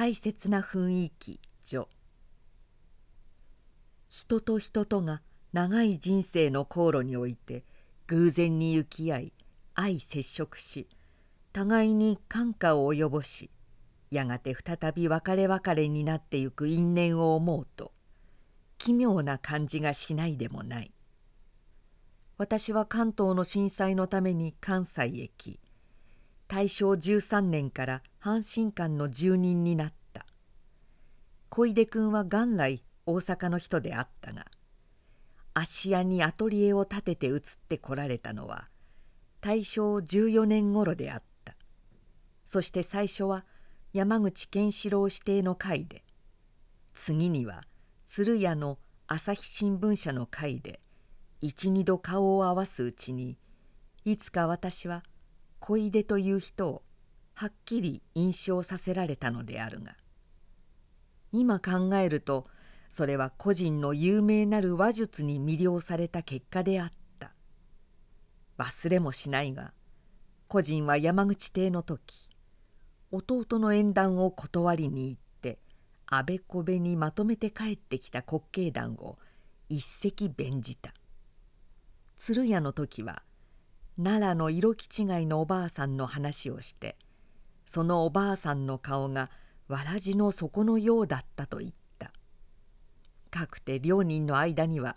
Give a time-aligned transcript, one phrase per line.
[0.00, 1.86] 大切な雰囲気序
[4.08, 5.20] 人と人とが
[5.52, 7.64] 長い人生の航路において
[8.06, 9.32] 偶然に行き合い
[9.76, 10.88] 相接触し
[11.52, 13.50] 互いに感化を及ぼし
[14.10, 17.92] やがて再び別れ別れになってゆく因縁を思うと
[18.78, 20.94] 奇妙な感じがしないでもない。
[22.38, 25.60] 私は関東の震災のために関西へ来
[26.50, 30.26] 大正13年から阪神館の住人になった。
[31.48, 34.46] 小出君は元来大阪の人であったが
[35.54, 38.68] 芦屋にアトリエを建てて移ってこられたのは
[39.40, 41.54] 大正14年頃であった。
[42.44, 43.44] そして最初は
[43.92, 46.02] 山口健四郎指定の会で
[46.94, 47.62] 次には
[48.08, 50.80] 鶴屋の朝日新聞社の会で
[51.40, 53.38] 一二度顔を合わすうちに
[54.04, 55.04] いつか私は
[55.60, 56.82] 小出という人を
[57.34, 59.96] はっきり印象させられたのであるが
[61.32, 62.46] 今考えると
[62.88, 67.00] それは個人の有名なる話術に魅了された結果であった。
[68.58, 69.72] 忘れもしないが
[70.48, 72.28] 個人は山口邸の時
[73.10, 75.60] 弟の縁談を断りに行って
[76.06, 79.18] あべこべにまとめて帰ってきた滑稽談を
[79.68, 80.92] 一石弁じた。
[82.18, 83.22] 鶴屋の時は
[84.02, 86.96] 奈良の色気違いのおばあさんの話をして
[87.66, 89.30] そのおばあさんの顔が
[89.68, 92.12] わらじの底のようだったと言った。
[93.30, 94.96] かくて両人の間には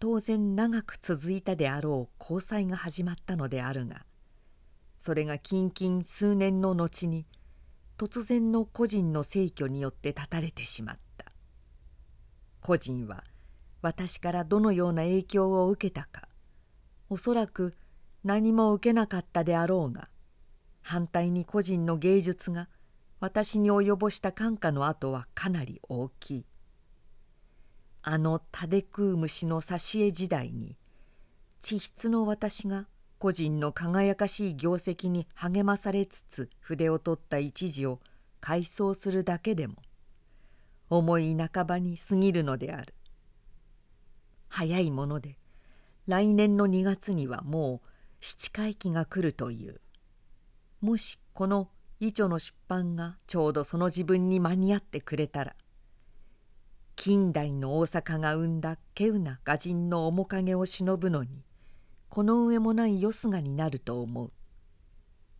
[0.00, 4.04] 当然長く続いたであろう交際が始まったのであるが
[4.98, 7.26] それが近々数年の後に
[8.00, 11.26] 「突然の個人の逝去によって断たれてしまった。
[12.62, 13.24] 個人は
[13.82, 16.28] 私からどのような影響を受けたか
[17.10, 17.74] おそらく
[18.24, 20.08] 何も受けなかったであろうが
[20.82, 22.68] 反対に個人の芸術が
[23.20, 26.46] 私に及ぼした感化の跡はかなり大きい。
[28.02, 30.76] あのタデクー虫の挿絵時代に
[31.60, 32.86] 地質の私が
[33.18, 38.00] 個人の輝かしい業績に励まされつつ筆を取った一時を
[38.40, 39.76] 回想するだけでも
[40.88, 42.94] 思い半ばに過ぎるのである。
[44.48, 45.36] 早いもので
[46.06, 47.88] 来年の2月にはもう
[48.20, 49.80] 七回忌が来るという
[50.80, 51.70] もしこの
[52.00, 55.56] 遺書の出版がちょうどその自分に間に合ってくれたら
[56.96, 61.44] 近代の大阪が生んだ稀有な画人の面影を忍ぶのに
[62.10, 64.32] この上もないよすがになると思う。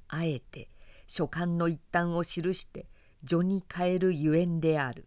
[0.08, 0.70] あえて
[1.06, 2.86] 書簡の一端を記して
[3.26, 5.06] 序に変えるゆえんである。